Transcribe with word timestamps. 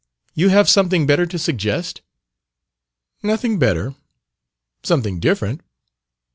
"You 0.33 0.49
have 0.49 0.67
something 0.67 1.05
better 1.05 1.27
to 1.27 1.37
suggest?" 1.37 2.01
"Nothing 3.21 3.59
better. 3.59 3.93
Something 4.81 5.19
different. 5.19 5.61